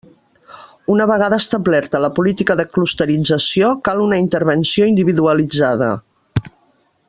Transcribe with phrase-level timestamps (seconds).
[0.93, 5.95] Una vegada establerta la política de clusterització, cal una intervenció individualitzada.